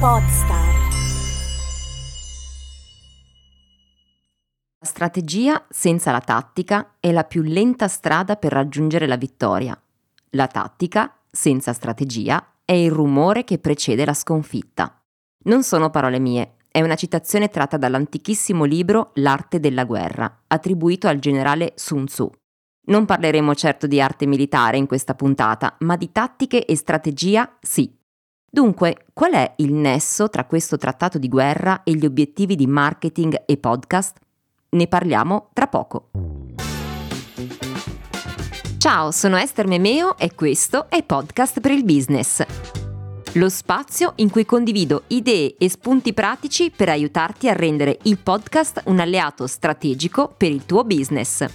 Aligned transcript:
Podstar. 0.00 0.88
La 4.78 4.86
strategia 4.86 5.66
senza 5.68 6.10
la 6.10 6.22
tattica 6.22 6.94
è 7.00 7.12
la 7.12 7.24
più 7.24 7.42
lenta 7.42 7.86
strada 7.86 8.36
per 8.36 8.50
raggiungere 8.50 9.06
la 9.06 9.16
vittoria. 9.16 9.78
La 10.30 10.46
tattica 10.46 11.14
senza 11.30 11.74
strategia 11.74 12.60
è 12.64 12.72
il 12.72 12.90
rumore 12.90 13.44
che 13.44 13.58
precede 13.58 14.06
la 14.06 14.14
sconfitta. 14.14 15.02
Non 15.44 15.62
sono 15.62 15.90
parole 15.90 16.18
mie, 16.18 16.54
è 16.70 16.80
una 16.80 16.94
citazione 16.94 17.50
tratta 17.50 17.76
dall'antichissimo 17.76 18.64
libro 18.64 19.10
L'arte 19.16 19.60
della 19.60 19.84
guerra, 19.84 20.44
attribuito 20.46 21.08
al 21.08 21.18
generale 21.18 21.74
Sun 21.76 22.06
Tzu. 22.06 22.30
Non 22.86 23.04
parleremo 23.04 23.54
certo 23.54 23.86
di 23.86 24.00
arte 24.00 24.24
militare 24.24 24.78
in 24.78 24.86
questa 24.86 25.14
puntata, 25.14 25.76
ma 25.80 25.96
di 25.96 26.10
tattiche 26.10 26.64
e 26.64 26.74
strategia 26.74 27.58
sì. 27.60 27.98
Dunque, 28.52 29.06
qual 29.12 29.32
è 29.34 29.52
il 29.58 29.72
nesso 29.72 30.28
tra 30.28 30.44
questo 30.44 30.76
trattato 30.76 31.18
di 31.18 31.28
guerra 31.28 31.84
e 31.84 31.92
gli 31.92 32.04
obiettivi 32.04 32.56
di 32.56 32.66
marketing 32.66 33.44
e 33.46 33.56
podcast? 33.56 34.16
Ne 34.70 34.88
parliamo 34.88 35.50
tra 35.52 35.68
poco. 35.68 36.08
Ciao, 38.76 39.12
sono 39.12 39.36
Esther 39.36 39.68
Memeo 39.68 40.16
e 40.18 40.34
questo 40.34 40.90
è 40.90 41.04
Podcast 41.04 41.60
per 41.60 41.70
il 41.70 41.84
Business. 41.84 42.44
Lo 43.34 43.48
spazio 43.48 44.14
in 44.16 44.30
cui 44.30 44.44
condivido 44.44 45.04
idee 45.08 45.54
e 45.56 45.70
spunti 45.70 46.12
pratici 46.12 46.72
per 46.72 46.88
aiutarti 46.88 47.48
a 47.48 47.52
rendere 47.52 47.98
il 48.02 48.18
podcast 48.18 48.82
un 48.86 48.98
alleato 48.98 49.46
strategico 49.46 50.34
per 50.36 50.50
il 50.50 50.66
tuo 50.66 50.82
business. 50.82 51.46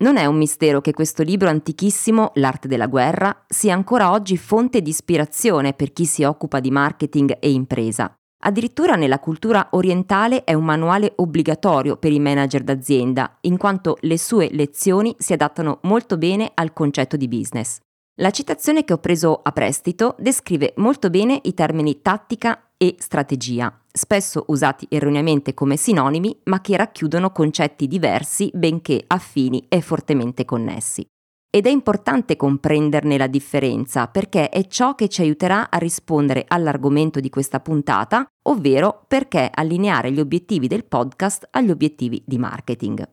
Non 0.00 0.16
è 0.16 0.24
un 0.24 0.38
mistero 0.38 0.80
che 0.80 0.94
questo 0.94 1.22
libro 1.22 1.50
antichissimo, 1.50 2.30
L'arte 2.36 2.68
della 2.68 2.86
guerra, 2.86 3.44
sia 3.46 3.74
ancora 3.74 4.12
oggi 4.12 4.38
fonte 4.38 4.80
di 4.80 4.88
ispirazione 4.88 5.74
per 5.74 5.92
chi 5.92 6.06
si 6.06 6.24
occupa 6.24 6.58
di 6.58 6.70
marketing 6.70 7.36
e 7.38 7.50
impresa. 7.50 8.10
Addirittura 8.44 8.94
nella 8.94 9.18
cultura 9.18 9.68
orientale 9.72 10.44
è 10.44 10.54
un 10.54 10.64
manuale 10.64 11.12
obbligatorio 11.16 11.98
per 11.98 12.12
i 12.12 12.18
manager 12.18 12.62
d'azienda, 12.62 13.36
in 13.42 13.58
quanto 13.58 13.98
le 14.00 14.16
sue 14.16 14.48
lezioni 14.50 15.14
si 15.18 15.34
adattano 15.34 15.80
molto 15.82 16.16
bene 16.16 16.50
al 16.54 16.72
concetto 16.72 17.18
di 17.18 17.28
business. 17.28 17.80
La 18.20 18.30
citazione 18.30 18.84
che 18.84 18.92
ho 18.92 18.98
preso 18.98 19.40
a 19.42 19.50
prestito 19.50 20.14
descrive 20.18 20.74
molto 20.76 21.08
bene 21.08 21.40
i 21.44 21.54
termini 21.54 22.02
tattica 22.02 22.72
e 22.76 22.96
strategia, 22.98 23.80
spesso 23.90 24.44
usati 24.48 24.86
erroneamente 24.90 25.54
come 25.54 25.78
sinonimi, 25.78 26.40
ma 26.44 26.60
che 26.60 26.76
racchiudono 26.76 27.30
concetti 27.32 27.86
diversi 27.86 28.50
benché 28.52 29.02
affini 29.06 29.64
e 29.70 29.80
fortemente 29.80 30.44
connessi. 30.44 31.02
Ed 31.50 31.66
è 31.66 31.70
importante 31.70 32.36
comprenderne 32.36 33.16
la 33.16 33.26
differenza 33.26 34.06
perché 34.06 34.50
è 34.50 34.66
ciò 34.66 34.94
che 34.94 35.08
ci 35.08 35.22
aiuterà 35.22 35.70
a 35.70 35.78
rispondere 35.78 36.44
all'argomento 36.46 37.20
di 37.20 37.30
questa 37.30 37.60
puntata, 37.60 38.26
ovvero 38.48 39.02
perché 39.08 39.50
allineare 39.50 40.12
gli 40.12 40.20
obiettivi 40.20 40.66
del 40.66 40.84
podcast 40.84 41.48
agli 41.52 41.70
obiettivi 41.70 42.22
di 42.26 42.36
marketing. 42.36 43.08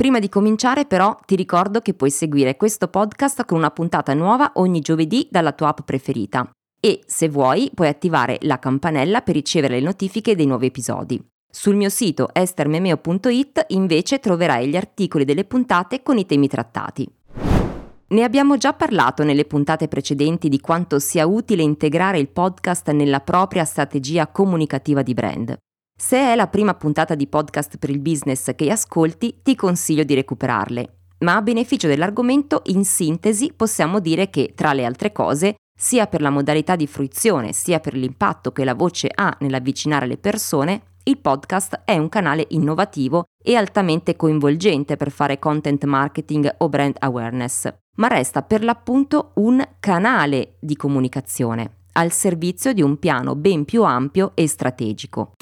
Prima 0.00 0.18
di 0.18 0.30
cominciare 0.30 0.86
però 0.86 1.14
ti 1.26 1.36
ricordo 1.36 1.80
che 1.80 1.92
puoi 1.92 2.10
seguire 2.10 2.56
questo 2.56 2.88
podcast 2.88 3.44
con 3.44 3.58
una 3.58 3.70
puntata 3.70 4.14
nuova 4.14 4.52
ogni 4.54 4.80
giovedì 4.80 5.28
dalla 5.30 5.52
tua 5.52 5.68
app 5.68 5.80
preferita 5.84 6.50
e 6.80 7.02
se 7.04 7.28
vuoi 7.28 7.70
puoi 7.74 7.88
attivare 7.88 8.38
la 8.44 8.58
campanella 8.58 9.20
per 9.20 9.34
ricevere 9.34 9.74
le 9.74 9.84
notifiche 9.84 10.34
dei 10.34 10.46
nuovi 10.46 10.68
episodi. 10.68 11.22
Sul 11.52 11.76
mio 11.76 11.90
sito 11.90 12.30
estermemeo.it 12.32 13.66
invece 13.68 14.20
troverai 14.20 14.68
gli 14.68 14.76
articoli 14.76 15.26
delle 15.26 15.44
puntate 15.44 16.02
con 16.02 16.16
i 16.16 16.24
temi 16.24 16.48
trattati. 16.48 17.06
Ne 18.06 18.22
abbiamo 18.22 18.56
già 18.56 18.72
parlato 18.72 19.22
nelle 19.22 19.44
puntate 19.44 19.86
precedenti 19.86 20.48
di 20.48 20.60
quanto 20.60 20.98
sia 20.98 21.26
utile 21.26 21.62
integrare 21.62 22.18
il 22.18 22.30
podcast 22.30 22.90
nella 22.92 23.20
propria 23.20 23.66
strategia 23.66 24.28
comunicativa 24.28 25.02
di 25.02 25.12
brand. 25.12 25.58
Se 26.02 26.16
è 26.16 26.34
la 26.34 26.48
prima 26.48 26.72
puntata 26.72 27.14
di 27.14 27.26
podcast 27.26 27.76
per 27.76 27.90
il 27.90 27.98
business 27.98 28.54
che 28.56 28.70
ascolti, 28.70 29.40
ti 29.42 29.54
consiglio 29.54 30.02
di 30.02 30.14
recuperarle. 30.14 30.94
Ma 31.18 31.36
a 31.36 31.42
beneficio 31.42 31.88
dell'argomento, 31.88 32.62
in 32.68 32.86
sintesi, 32.86 33.52
possiamo 33.54 34.00
dire 34.00 34.30
che, 34.30 34.54
tra 34.56 34.72
le 34.72 34.86
altre 34.86 35.12
cose, 35.12 35.56
sia 35.78 36.06
per 36.06 36.22
la 36.22 36.30
modalità 36.30 36.74
di 36.74 36.86
fruizione 36.86 37.52
sia 37.52 37.80
per 37.80 37.92
l'impatto 37.92 38.50
che 38.50 38.64
la 38.64 38.74
voce 38.74 39.10
ha 39.14 39.36
nell'avvicinare 39.40 40.06
le 40.06 40.16
persone, 40.16 40.94
il 41.04 41.18
podcast 41.18 41.82
è 41.84 41.98
un 41.98 42.08
canale 42.08 42.46
innovativo 42.48 43.24
e 43.40 43.54
altamente 43.54 44.16
coinvolgente 44.16 44.96
per 44.96 45.10
fare 45.10 45.38
content 45.38 45.84
marketing 45.84 46.54
o 46.58 46.68
brand 46.70 46.96
awareness, 46.98 47.70
ma 47.96 48.08
resta 48.08 48.40
per 48.42 48.64
l'appunto 48.64 49.32
un 49.34 49.62
canale 49.78 50.56
di 50.60 50.76
comunicazione 50.76 51.74
al 51.92 52.12
servizio 52.12 52.72
di 52.72 52.82
un 52.82 52.98
piano 52.98 53.34
ben 53.34 53.64
più 53.64 53.82
ampio 53.82 54.32
e 54.34 54.46
strategico. 54.46 55.32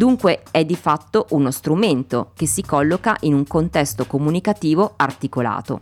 Dunque 0.00 0.44
è 0.50 0.64
di 0.64 0.76
fatto 0.76 1.26
uno 1.32 1.50
strumento 1.50 2.30
che 2.34 2.46
si 2.46 2.62
colloca 2.62 3.18
in 3.20 3.34
un 3.34 3.46
contesto 3.46 4.06
comunicativo 4.06 4.94
articolato. 4.96 5.78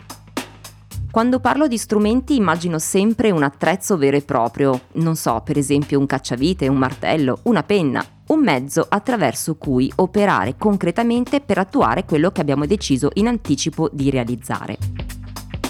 Quando 1.13 1.39
parlo 1.39 1.69
di 1.69 1.79
strumenti 1.79 2.35
immagino 2.35 2.81
sempre 2.81 3.31
un 3.31 3.45
attrezzo 3.45 3.97
vero 3.97 4.17
e 4.17 4.23
proprio, 4.23 4.87
non 4.95 5.15
so, 5.15 5.41
per 5.45 5.57
esempio 5.57 6.01
un 6.01 6.07
cacciavite, 6.07 6.67
un 6.67 6.79
martello, 6.79 7.39
una 7.45 7.63
penna, 7.63 8.05
un 8.27 8.41
mezzo 8.41 8.85
attraverso 8.89 9.55
cui 9.55 9.89
operare 9.95 10.57
concretamente 10.57 11.41
per 11.41 11.59
attuare 11.59 12.05
quello 12.05 12.33
che 12.33 12.41
abbiamo 12.41 12.67
deciso 12.67 13.11
in 13.15 13.29
anticipo 13.29 13.89
di 13.93 14.11
realizzare. 14.11 14.79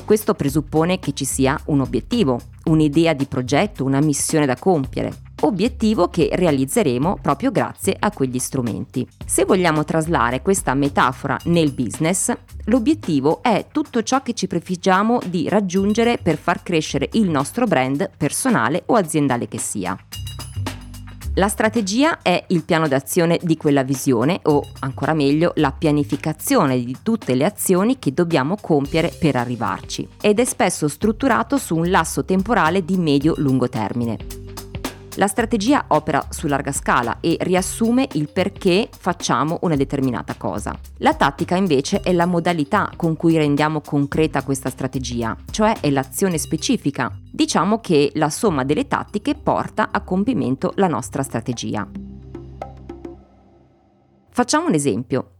Questo 0.07 0.33
presuppone 0.33 0.99
che 0.99 1.13
ci 1.13 1.27
sia 1.27 1.61
un 1.67 1.81
obiettivo, 1.81 2.41
un'idea 2.65 3.13
di 3.13 3.27
progetto, 3.27 3.85
una 3.85 4.01
missione 4.01 4.47
da 4.47 4.57
compiere, 4.57 5.28
obiettivo 5.41 6.09
che 6.09 6.31
realizzeremo 6.33 7.19
proprio 7.21 7.51
grazie 7.51 7.97
a 7.99 8.11
quegli 8.11 8.39
strumenti. 8.39 9.07
Se 9.25 9.45
vogliamo 9.45 9.85
traslare 9.85 10.43
questa 10.43 10.75
metafora 10.75 11.37
nel 11.45 11.73
business, 11.73 12.33
l'obiettivo 12.65 13.43
è 13.43 13.67
tutto 13.71 14.03
ciò 14.03 14.23
che 14.23 14.35
ci 14.35 14.47
prefiggiamo 14.47 15.21
di 15.27 15.49
raggiungere 15.49 16.19
per 16.19 16.37
far 16.37 16.63
crescere 16.63 17.09
il 17.13 17.29
nostro 17.29 17.67
brand 17.67 18.11
personale 18.17 18.83
o 18.87 18.95
aziendale 18.95 19.49
che 19.49 19.59
sia. 19.59 19.97
La 21.39 21.47
strategia 21.47 22.19
è 22.21 22.47
il 22.49 22.65
piano 22.65 22.89
d'azione 22.89 23.39
di 23.41 23.57
quella 23.57 23.85
visione 23.85 24.41
o, 24.43 24.61
ancora 24.81 25.15
meglio, 25.15 25.53
la 25.57 25.71
pianificazione 25.71 26.83
di 26.83 26.97
tutte 27.01 27.37
le 27.37 27.45
azioni 27.45 28.01
che 28.01 28.13
dobbiamo 28.13 28.57
compiere 28.61 29.13
per 29.17 29.37
arrivarci 29.37 30.09
ed 30.21 30.41
è 30.41 30.45
spesso 30.45 30.89
strutturato 30.89 31.57
su 31.57 31.77
un 31.77 31.91
lasso 31.91 32.25
temporale 32.25 32.85
di 32.85 32.97
medio-lungo 32.97 33.69
termine. 33.69 34.48
La 35.19 35.27
strategia 35.27 35.87
opera 35.89 36.25
su 36.31 36.47
larga 36.47 36.71
scala 36.71 37.19
e 37.19 37.37
riassume 37.41 38.07
il 38.13 38.31
perché 38.33 38.89
facciamo 38.97 39.59
una 39.63 39.75
determinata 39.75 40.37
cosa. 40.37 40.79
La 40.99 41.13
tattica 41.13 41.57
invece 41.57 42.03
è 42.03 42.13
la 42.13 42.25
modalità 42.25 42.93
con 42.95 43.17
cui 43.17 43.37
rendiamo 43.37 43.81
concreta 43.81 44.45
questa 44.45 44.71
strategia, 44.71 45.37
cioè 45.51 45.81
è 45.81 45.91
l'azione 45.91 46.39
specifica. 46.39 47.13
Diciamo 47.33 47.81
che 47.81 48.13
la 48.15 48.31
somma 48.31 48.63
delle 48.63 48.87
tattiche 48.87 49.35
porta 49.35 49.89
a 49.91 50.03
compimento 50.03 50.71
la 50.77 50.87
nostra 50.87 51.25
strategia. 51.25 51.85
Facciamo 54.31 54.69
un 54.69 54.75
esempio. 54.75 55.38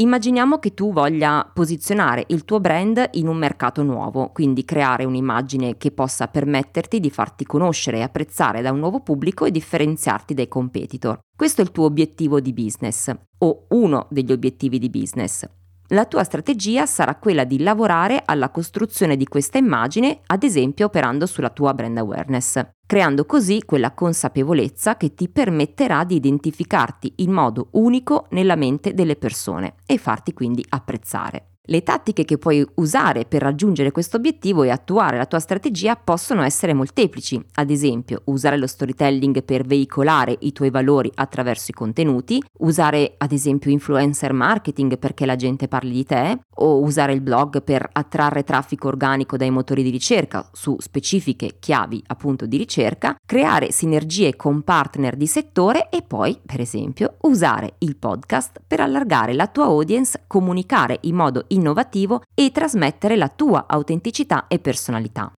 Immaginiamo 0.00 0.60
che 0.60 0.74
tu 0.74 0.92
voglia 0.92 1.50
posizionare 1.52 2.24
il 2.28 2.44
tuo 2.44 2.60
brand 2.60 3.04
in 3.14 3.26
un 3.26 3.36
mercato 3.36 3.82
nuovo, 3.82 4.30
quindi 4.30 4.64
creare 4.64 5.04
un'immagine 5.04 5.76
che 5.76 5.90
possa 5.90 6.28
permetterti 6.28 7.00
di 7.00 7.10
farti 7.10 7.44
conoscere 7.44 7.98
e 7.98 8.02
apprezzare 8.02 8.62
da 8.62 8.70
un 8.70 8.78
nuovo 8.78 9.00
pubblico 9.00 9.44
e 9.44 9.50
differenziarti 9.50 10.34
dai 10.34 10.46
competitor. 10.46 11.18
Questo 11.36 11.62
è 11.62 11.64
il 11.64 11.72
tuo 11.72 11.86
obiettivo 11.86 12.38
di 12.38 12.52
business 12.52 13.12
o 13.38 13.66
uno 13.70 14.06
degli 14.10 14.30
obiettivi 14.30 14.78
di 14.78 14.88
business. 14.88 15.44
La 15.88 16.04
tua 16.04 16.22
strategia 16.22 16.86
sarà 16.86 17.16
quella 17.16 17.42
di 17.42 17.60
lavorare 17.60 18.22
alla 18.24 18.50
costruzione 18.50 19.16
di 19.16 19.26
questa 19.26 19.58
immagine, 19.58 20.20
ad 20.26 20.44
esempio 20.44 20.86
operando 20.86 21.26
sulla 21.26 21.50
tua 21.50 21.74
brand 21.74 21.96
awareness, 21.96 22.62
creando 22.88 23.26
così 23.26 23.64
quella 23.66 23.92
consapevolezza 23.92 24.96
che 24.96 25.12
ti 25.12 25.28
permetterà 25.28 26.04
di 26.04 26.14
identificarti 26.16 27.12
in 27.16 27.32
modo 27.32 27.68
unico 27.72 28.28
nella 28.30 28.56
mente 28.56 28.94
delle 28.94 29.16
persone 29.16 29.74
e 29.84 29.98
farti 29.98 30.32
quindi 30.32 30.64
apprezzare. 30.66 31.57
Le 31.70 31.82
tattiche 31.82 32.24
che 32.24 32.38
puoi 32.38 32.66
usare 32.76 33.26
per 33.26 33.42
raggiungere 33.42 33.90
questo 33.90 34.16
obiettivo 34.16 34.62
e 34.62 34.70
attuare 34.70 35.18
la 35.18 35.26
tua 35.26 35.38
strategia 35.38 35.96
possono 35.96 36.40
essere 36.40 36.72
molteplici, 36.72 37.38
ad 37.56 37.68
esempio 37.68 38.22
usare 38.24 38.56
lo 38.56 38.66
storytelling 38.66 39.44
per 39.44 39.66
veicolare 39.66 40.34
i 40.40 40.52
tuoi 40.52 40.70
valori 40.70 41.12
attraverso 41.14 41.66
i 41.68 41.74
contenuti, 41.74 42.42
usare 42.60 43.16
ad 43.18 43.32
esempio 43.32 43.70
influencer 43.70 44.32
marketing 44.32 44.98
perché 44.98 45.26
la 45.26 45.36
gente 45.36 45.68
parli 45.68 45.92
di 45.92 46.04
te, 46.06 46.38
o 46.60 46.80
usare 46.80 47.12
il 47.12 47.20
blog 47.20 47.62
per 47.62 47.86
attrarre 47.92 48.44
traffico 48.44 48.88
organico 48.88 49.36
dai 49.36 49.50
motori 49.50 49.82
di 49.82 49.90
ricerca 49.90 50.48
su 50.52 50.74
specifiche 50.78 51.56
chiavi 51.58 52.02
appunto 52.06 52.46
di 52.46 52.56
ricerca, 52.56 53.14
creare 53.26 53.72
sinergie 53.72 54.36
con 54.36 54.62
partner 54.62 55.16
di 55.16 55.26
settore 55.26 55.90
e 55.90 56.00
poi, 56.00 56.40
per 56.46 56.60
esempio, 56.60 57.16
usare 57.22 57.74
il 57.80 57.96
podcast 57.96 58.62
per 58.66 58.80
allargare 58.80 59.34
la 59.34 59.48
tua 59.48 59.64
audience, 59.64 60.22
comunicare 60.26 60.96
in 61.02 61.14
modo 61.14 61.44
innovativo 61.58 62.22
e 62.34 62.50
trasmettere 62.50 63.16
la 63.16 63.28
tua 63.28 63.66
autenticità 63.68 64.46
e 64.48 64.58
personalità. 64.58 65.32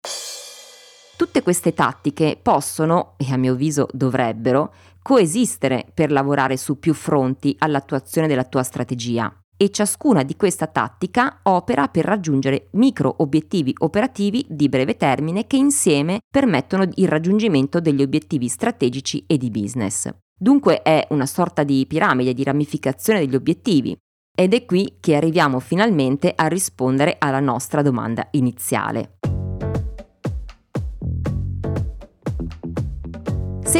Tutte 1.16 1.42
queste 1.42 1.74
tattiche 1.74 2.38
possono, 2.40 3.14
e 3.18 3.30
a 3.30 3.36
mio 3.36 3.52
avviso 3.52 3.88
dovrebbero, 3.92 4.72
coesistere 5.02 5.86
per 5.92 6.10
lavorare 6.12 6.56
su 6.56 6.78
più 6.78 6.94
fronti 6.94 7.54
all'attuazione 7.58 8.26
della 8.26 8.44
tua 8.44 8.62
strategia 8.62 9.34
e 9.62 9.70
ciascuna 9.70 10.22
di 10.22 10.36
questa 10.36 10.66
tattica 10.66 11.40
opera 11.42 11.88
per 11.88 12.06
raggiungere 12.06 12.68
micro 12.72 13.16
obiettivi 13.18 13.74
operativi 13.80 14.46
di 14.48 14.70
breve 14.70 14.96
termine 14.96 15.46
che 15.46 15.56
insieme 15.56 16.20
permettono 16.30 16.88
il 16.94 17.08
raggiungimento 17.08 17.80
degli 17.80 18.00
obiettivi 18.00 18.48
strategici 18.48 19.24
e 19.26 19.36
di 19.36 19.50
business. 19.50 20.08
Dunque 20.34 20.80
è 20.80 21.06
una 21.10 21.26
sorta 21.26 21.64
di 21.64 21.84
piramide 21.86 22.32
di 22.32 22.42
ramificazione 22.42 23.18
degli 23.18 23.34
obiettivi 23.34 23.94
ed 24.34 24.54
è 24.54 24.64
qui 24.64 24.96
che 25.00 25.16
arriviamo 25.16 25.60
finalmente 25.60 26.32
a 26.34 26.46
rispondere 26.46 27.16
alla 27.18 27.40
nostra 27.40 27.82
domanda 27.82 28.26
iniziale. 28.32 29.19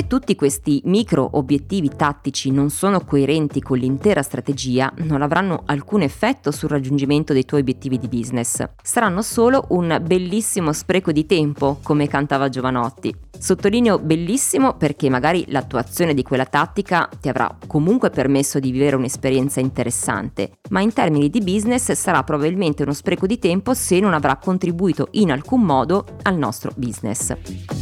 Se 0.01 0.07
tutti 0.07 0.35
questi 0.35 0.81
micro 0.87 1.29
obiettivi 1.33 1.91
tattici 1.95 2.51
non 2.51 2.71
sono 2.71 3.05
coerenti 3.05 3.61
con 3.61 3.77
l'intera 3.77 4.23
strategia, 4.23 4.91
non 5.01 5.21
avranno 5.21 5.65
alcun 5.67 6.01
effetto 6.01 6.51
sul 6.51 6.71
raggiungimento 6.71 7.35
dei 7.35 7.45
tuoi 7.45 7.61
obiettivi 7.61 7.99
di 7.99 8.09
business. 8.09 8.65
Saranno 8.83 9.21
solo 9.21 9.67
un 9.69 10.01
bellissimo 10.03 10.73
spreco 10.73 11.13
di 11.13 11.27
tempo, 11.27 11.81
come 11.83 12.09
cantava 12.09 12.49
Giovanotti. 12.49 13.15
Sottolineo 13.39 13.99
bellissimo 13.99 14.75
perché 14.79 15.11
magari 15.11 15.45
l'attuazione 15.49 16.15
di 16.15 16.23
quella 16.23 16.47
tattica 16.47 17.07
ti 17.21 17.29
avrà 17.29 17.55
comunque 17.67 18.09
permesso 18.09 18.59
di 18.59 18.71
vivere 18.71 18.97
un'esperienza 18.97 19.61
interessante, 19.61 20.53
ma 20.71 20.81
in 20.81 20.95
termini 20.95 21.29
di 21.29 21.43
business 21.43 21.93
sarà 21.93 22.25
probabilmente 22.25 22.85
uno 22.85 22.95
spreco 22.95 23.27
di 23.27 23.39
tempo 23.39 23.75
se 23.75 24.01
non 24.01 24.15
avrà 24.15 24.37
contribuito 24.37 25.09
in 25.11 25.31
alcun 25.31 25.61
modo 25.61 26.07
al 26.23 26.39
nostro 26.39 26.73
business. 26.75 27.80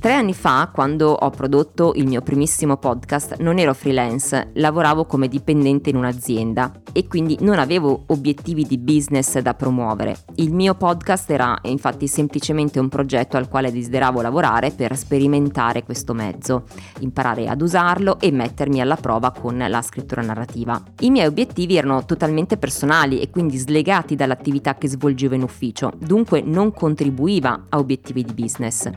Tre 0.00 0.14
anni 0.14 0.32
fa, 0.32 0.70
quando 0.72 1.10
ho 1.10 1.28
prodotto 1.28 1.92
il 1.94 2.06
mio 2.06 2.22
primissimo 2.22 2.78
podcast, 2.78 3.36
non 3.40 3.58
ero 3.58 3.74
freelance, 3.74 4.48
lavoravo 4.54 5.04
come 5.04 5.28
dipendente 5.28 5.90
in 5.90 5.96
un'azienda 5.96 6.72
e 6.90 7.06
quindi 7.06 7.36
non 7.40 7.58
avevo 7.58 8.04
obiettivi 8.06 8.64
di 8.64 8.78
business 8.78 9.38
da 9.40 9.52
promuovere. 9.52 10.16
Il 10.36 10.54
mio 10.54 10.74
podcast 10.74 11.30
era 11.30 11.58
infatti 11.64 12.06
semplicemente 12.06 12.80
un 12.80 12.88
progetto 12.88 13.36
al 13.36 13.50
quale 13.50 13.70
desideravo 13.70 14.22
lavorare 14.22 14.70
per 14.70 14.96
sperimentare 14.96 15.82
questo 15.82 16.14
mezzo, 16.14 16.64
imparare 17.00 17.46
ad 17.46 17.60
usarlo 17.60 18.18
e 18.20 18.30
mettermi 18.30 18.80
alla 18.80 18.96
prova 18.96 19.32
con 19.32 19.62
la 19.68 19.82
scrittura 19.82 20.22
narrativa. 20.22 20.82
I 21.00 21.10
miei 21.10 21.26
obiettivi 21.26 21.76
erano 21.76 22.06
totalmente 22.06 22.56
personali 22.56 23.20
e 23.20 23.28
quindi 23.28 23.58
slegati 23.58 24.16
dall'attività 24.16 24.76
che 24.76 24.88
svolgevo 24.88 25.34
in 25.34 25.42
ufficio, 25.42 25.92
dunque 25.98 26.40
non 26.40 26.72
contribuiva 26.72 27.66
a 27.68 27.76
obiettivi 27.76 28.22
di 28.22 28.32
business. 28.32 28.90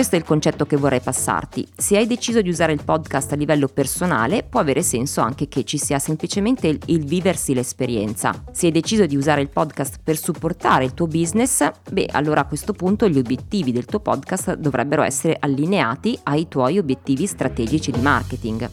Questo 0.00 0.16
è 0.16 0.22
il 0.22 0.26
concetto 0.26 0.64
che 0.64 0.78
vorrei 0.78 1.02
passarti. 1.02 1.68
Se 1.76 1.98
hai 1.98 2.06
deciso 2.06 2.40
di 2.40 2.48
usare 2.48 2.72
il 2.72 2.82
podcast 2.82 3.32
a 3.32 3.36
livello 3.36 3.68
personale, 3.68 4.42
può 4.42 4.58
avere 4.58 4.80
senso 4.80 5.20
anche 5.20 5.46
che 5.46 5.62
ci 5.64 5.76
sia 5.76 5.98
semplicemente 5.98 6.68
il, 6.68 6.80
il 6.86 7.04
viversi 7.04 7.52
l'esperienza. 7.52 8.32
Se 8.50 8.64
hai 8.64 8.72
deciso 8.72 9.04
di 9.04 9.14
usare 9.14 9.42
il 9.42 9.50
podcast 9.50 9.98
per 10.02 10.16
supportare 10.16 10.84
il 10.84 10.94
tuo 10.94 11.06
business, 11.06 11.70
beh, 11.90 12.08
allora 12.12 12.40
a 12.40 12.46
questo 12.46 12.72
punto 12.72 13.10
gli 13.10 13.18
obiettivi 13.18 13.72
del 13.72 13.84
tuo 13.84 14.00
podcast 14.00 14.54
dovrebbero 14.54 15.02
essere 15.02 15.36
allineati 15.38 16.18
ai 16.22 16.48
tuoi 16.48 16.78
obiettivi 16.78 17.26
strategici 17.26 17.90
di 17.90 18.00
marketing. 18.00 18.70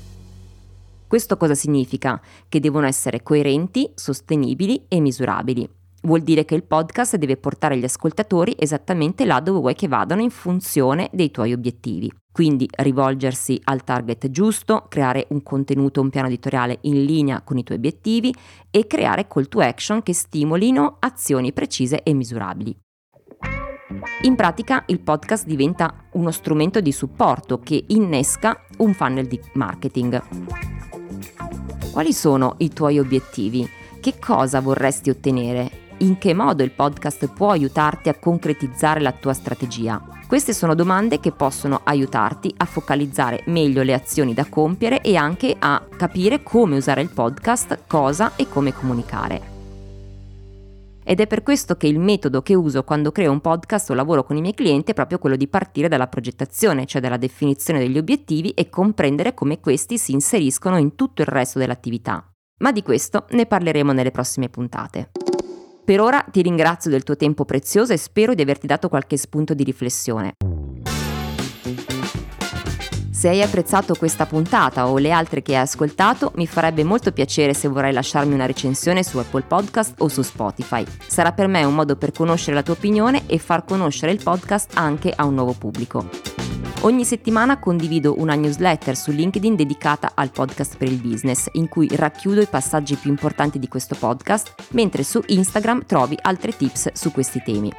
Questo 1.07 1.35
cosa 1.35 1.56
significa? 1.56 2.21
Che 2.47 2.59
devono 2.62 2.85
essere 2.85 3.21
coerenti, 3.21 3.91
sostenibili 3.95 4.85
e 4.88 5.01
misurabili. 5.01 5.76
Vuol 6.07 6.21
dire 6.21 6.45
che 6.45 6.56
il 6.56 6.63
podcast 6.63 7.18
deve 7.18 7.36
portare 7.36 7.77
gli 7.77 7.83
ascoltatori 7.83 8.56
esattamente 8.57 9.25
là 9.25 9.42
dove 9.42 9.59
vuoi 9.59 9.75
che 9.75 9.89
vadano 9.89 10.21
in 10.21 10.30
funzione 10.30 11.09
dei 11.12 11.31
tuoi 11.31 11.51
obiettivi. 11.51 12.09
Quindi 12.31 12.65
rivolgersi 12.77 13.59
al 13.65 13.83
target 13.83 14.30
giusto, 14.30 14.86
creare 14.88 15.25
un 15.31 15.44
contenuto, 15.44 16.00
un 16.00 16.09
piano 16.09 16.27
editoriale 16.27 16.77
in 16.83 17.04
linea 17.04 17.42
con 17.42 17.57
i 17.57 17.63
tuoi 17.63 17.80
obiettivi 17.80 18.33
e 18.71 18.88
creare 18.88 19.27
call 19.27 19.50
to 19.50 19.59
action 19.59 20.01
che 20.01 20.13
stimolino 20.13 20.95
azioni 21.00 21.51
precise 21.51 22.01
e 22.04 22.13
misurabili. 22.13 22.74
In 24.21 24.36
pratica 24.38 24.83
il 24.88 25.01
podcast 25.01 25.45
diventa 25.45 26.06
uno 26.13 26.31
strumento 26.31 26.80
di 26.80 26.94
supporto 26.94 27.60
che 27.60 27.83
innesca 27.88 28.63
un 28.77 28.94
funnel 28.94 29.27
di 29.27 29.42
marketing. 29.56 30.24
Quali 31.92 32.13
sono 32.13 32.56
i 32.60 32.69
tuoi 32.69 32.98
obiettivi? 32.98 33.68
Che 34.00 34.13
cosa 34.19 34.62
vorresti 34.62 35.10
ottenere? 35.10 35.86
In 36.00 36.18
che 36.18 36.34
modo 36.34 36.64
il 36.64 36.72
podcast 36.72 37.28
può 37.34 37.52
aiutarti 37.52 38.10
a 38.10 38.16
concretizzare 38.20 39.00
la 39.00 39.12
tua 39.12 39.34
strategia? 39.34 40.02
Queste 40.28 40.54
sono 40.54 40.76
domande 40.76 41.20
che 41.20 41.32
possono 41.32 41.82
aiutarti 41.84 42.54
a 42.58 42.66
focalizzare 42.66 43.44
meglio 43.46 43.82
le 43.82 43.94
azioni 43.94 44.34
da 44.34 44.46
compiere 44.46 45.02
e 45.02 45.16
anche 45.16 45.56
a 45.58 45.82
capire 45.96 46.44
come 46.44 46.76
usare 46.76 47.02
il 47.02 47.10
podcast, 47.10 47.84
cosa 47.88 48.34
e 48.36 48.48
come 48.50 48.74
comunicare. 48.74 49.56
Ed 51.10 51.22
è 51.22 51.28
per 51.28 51.42
questo 51.42 51.78
che 51.78 51.88
il 51.88 52.00
metodo 52.00 52.42
che 52.42 52.54
uso 52.54 52.84
quando 52.84 53.14
creo 53.14 53.32
un 53.32 53.40
podcast 53.40 53.90
o 53.92 53.94
lavoro 53.94 54.26
con 54.26 54.36
i 54.36 54.42
miei 54.42 54.54
clienti 54.54 54.92
è 54.92 54.94
proprio 54.94 55.20
quello 55.20 55.38
di 55.38 55.48
partire 55.48 55.88
dalla 55.88 56.08
progettazione, 56.08 56.86
cioè 56.86 57.00
dalla 57.00 57.16
definizione 57.16 57.80
degli 57.80 57.98
obiettivi 57.98 58.50
e 58.50 58.70
comprendere 58.70 59.34
come 59.34 59.62
questi 59.62 59.98
si 59.98 60.12
inseriscono 60.12 60.78
in 60.78 60.96
tutto 60.96 61.22
il 61.22 61.28
resto 61.30 61.60
dell'attività. 61.60 62.30
Ma 62.58 62.74
di 62.74 62.84
questo 62.84 63.26
ne 63.30 63.46
parleremo 63.46 63.94
nelle 63.94 64.12
prossime 64.12 64.50
puntate. 64.50 65.12
Per 65.88 66.01
ora 66.01 66.22
ti 66.30 66.42
ringrazio 66.42 66.92
del 66.92 67.04
tuo 67.04 67.16
tempo 67.16 67.45
prezioso 67.45 67.94
e 67.94 67.98
spero 67.98 68.34
di 68.34 68.42
averti 68.42 68.68
dato 68.68 68.89
qualche 68.89 69.16
spunto 69.16 69.54
di 69.54 69.63
riflessione. 69.63 70.34
Se 73.10 73.30
hai 73.30 73.42
apprezzato 73.42 73.95
questa 73.95 74.25
puntata 74.25 74.89
o 74.89 74.98
le 74.98 75.12
altre 75.12 75.42
che 75.42 75.56
hai 75.56 75.62
ascoltato, 75.62 76.34
mi 76.36 76.45
farebbe 76.45 76.84
molto 76.84 77.13
piacere 77.13 77.54
se 77.54 77.69
vorrai 77.69 77.94
lasciarmi 77.94 78.34
una 78.34 78.45
recensione 78.45 79.01
su 79.01 79.18
Apple 79.18 79.44
Podcast 79.44 79.94
o 80.00 80.10
su 80.10 80.24
Spotify. 80.24 80.84
Sarà 81.07 81.31
per 81.31 81.48
me 81.48 81.63
un 81.63 81.74
modo 81.74 81.95
per 81.95 82.12
conoscere 82.12 82.57
la 82.57 82.63
tua 82.63 82.74
opinione 82.74 83.24
e 83.25 83.38
far 83.38 83.63
conoscere 83.63 84.12
il 84.12 84.22
podcast 84.22 84.72
anche 84.74 85.13
a 85.16 85.24
un 85.24 85.36
nuovo 85.36 85.54
pubblico. 85.54 86.47
Ogni 86.81 87.06
settimana 87.06 87.59
condivido 87.59 88.19
una 88.19 88.35
newsletter 88.35 88.95
su 88.95 89.12
LinkedIn 89.12 89.56
dedicata 89.56 90.12
al 90.13 90.29
podcast 90.29 90.77
per 90.77 90.88
il 90.88 91.01
business, 91.01 91.47
in 91.53 91.68
cui 91.68 91.89
racchiudo 91.91 92.39
i 92.39 92.45
passaggi 92.45 92.95
più 92.95 93.09
importanti 93.09 93.57
di 93.57 93.68
questo 93.68 93.95
podcast, 93.95 94.53
mentre 94.71 95.03
su 95.03 95.21
Instagram 95.25 95.85
trovi 95.85 96.18
altre 96.21 96.56
tips 96.56 96.91
su 96.93 97.12
questi 97.12 97.41
temi. 97.43 97.72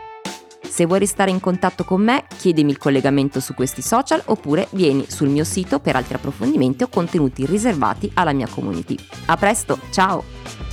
Se 0.69 0.85
vuoi 0.85 0.99
restare 0.99 1.31
in 1.31 1.40
contatto 1.40 1.85
con 1.85 2.02
me, 2.02 2.25
chiedimi 2.37 2.71
il 2.71 2.78
collegamento 2.78 3.40
su 3.40 3.55
questi 3.55 3.83
social 3.83 4.21
oppure 4.26 4.67
vieni 4.73 5.07
sul 5.09 5.28
mio 5.28 5.45
sito 5.45 5.78
per 5.78 5.97
altri 5.97 6.14
approfondimenti 6.14 6.83
o 6.83 6.88
contenuti 6.88 7.47
riservati 7.47 8.11
alla 8.14 8.33
mia 8.33 8.49
community. 8.49 8.97
A 9.26 9.37
presto, 9.37 9.78
ciao! 9.90 10.68